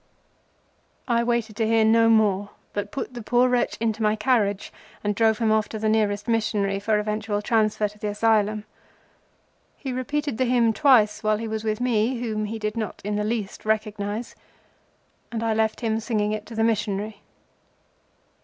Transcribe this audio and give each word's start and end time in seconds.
I 1.07 1.23
waited 1.23 1.55
to 1.57 1.67
hear 1.67 1.85
no 1.85 2.09
more, 2.09 2.49
but 2.73 2.89
put 2.91 3.13
the 3.13 3.21
poor 3.21 3.47
wretch 3.47 3.77
into 3.79 4.01
my 4.01 4.15
carriage 4.15 4.73
and 5.03 5.13
drove 5.13 5.37
him 5.37 5.51
off 5.51 5.69
to 5.69 5.77
the 5.77 5.87
nearest 5.87 6.27
missionary 6.27 6.79
for 6.79 6.97
eventual 6.97 7.39
transfer 7.39 7.87
to 7.87 7.99
the 7.99 8.07
Asylum. 8.07 8.63
He 9.77 9.93
repeated 9.93 10.39
the 10.39 10.45
hymn 10.45 10.73
twice 10.73 11.21
while 11.21 11.37
he 11.37 11.47
was 11.47 11.63
with 11.63 11.79
me 11.79 12.19
whom 12.19 12.45
he 12.45 12.57
did 12.57 12.75
not 12.75 12.99
in 13.05 13.15
the 13.15 13.23
least 13.23 13.63
recognize, 13.63 14.33
and 15.31 15.43
I 15.43 15.53
left 15.53 15.81
him 15.81 15.99
singing 15.99 16.41
to 16.45 16.55
the 16.55 16.63
missionary. 16.63 17.21